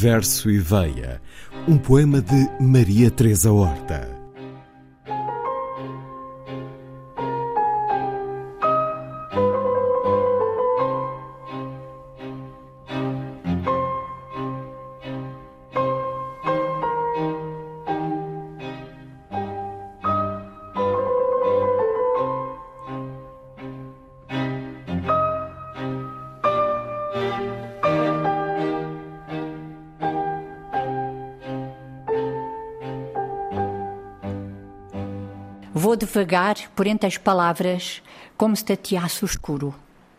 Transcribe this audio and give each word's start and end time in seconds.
Verso 0.00 0.48
e 0.48 0.60
Veia, 0.60 1.20
um 1.66 1.76
poema 1.76 2.22
de 2.22 2.48
Maria 2.60 3.10
Teresa 3.10 3.50
Horta. 3.50 4.17
Vou 35.80 35.94
devagar 35.94 36.56
por 36.74 36.88
entre 36.88 37.06
as 37.06 37.16
palavras, 37.16 38.02
como 38.36 38.56
se 38.56 38.64
tateasse 38.64 39.22
o 39.22 39.26
escuro, 39.26 39.72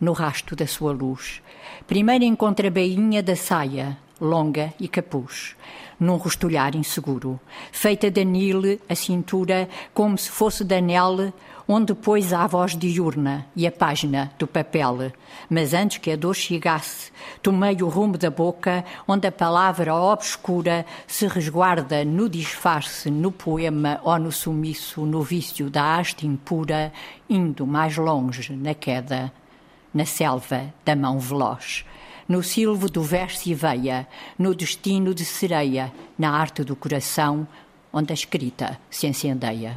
no 0.00 0.12
rasto 0.12 0.56
da 0.56 0.66
sua 0.66 0.92
luz. 0.92 1.42
Primeiro 1.86 2.24
encontro 2.24 2.66
a 2.66 2.70
bainha 2.70 3.22
da 3.22 3.36
saia, 3.36 3.98
longa 4.20 4.72
e 4.78 4.88
capuz, 4.88 5.56
num 5.98 6.16
rostulhar 6.16 6.74
inseguro, 6.74 7.40
feita 7.72 8.10
de 8.10 8.20
anil 8.20 8.80
a 8.88 8.94
cintura, 8.94 9.68
como 9.92 10.16
se 10.16 10.30
fosse 10.30 10.64
de 10.64 10.76
anel, 10.76 11.32
onde 11.66 11.94
pôs 11.94 12.32
a 12.32 12.46
voz 12.46 12.76
diurna 12.76 13.46
e 13.54 13.66
a 13.66 13.70
página 13.70 14.32
do 14.38 14.46
papel. 14.46 15.12
Mas 15.48 15.72
antes 15.72 15.98
que 15.98 16.10
a 16.10 16.16
dor 16.16 16.34
chegasse, 16.34 17.12
tomei 17.40 17.80
o 17.80 17.88
rumo 17.88 18.18
da 18.18 18.28
boca, 18.28 18.84
onde 19.06 19.28
a 19.28 19.32
palavra 19.32 19.94
obscura 19.94 20.84
se 21.06 21.28
resguarda 21.28 22.04
no 22.04 22.28
disfarce, 22.28 23.08
no 23.10 23.30
poema 23.30 24.00
ou 24.02 24.18
no 24.18 24.32
sumiço, 24.32 25.02
no 25.06 25.22
vício 25.22 25.70
da 25.70 25.96
haste 25.96 26.26
impura, 26.26 26.92
indo 27.28 27.64
mais 27.66 27.96
longe 27.96 28.52
na 28.56 28.74
queda, 28.74 29.32
na 29.92 30.04
selva 30.04 30.72
da 30.84 30.94
mão 30.96 31.18
veloz 31.18 31.84
no 32.30 32.44
silvo 32.44 32.88
do 32.88 33.02
verso 33.02 33.48
e 33.48 33.54
veia, 33.54 34.06
no 34.38 34.54
destino 34.54 35.12
de 35.12 35.24
sereia, 35.24 35.92
na 36.16 36.30
arte 36.30 36.62
do 36.62 36.76
coração, 36.76 37.44
onde 37.92 38.12
a 38.12 38.14
escrita 38.14 38.78
se 38.88 39.08
incendeia. 39.08 39.76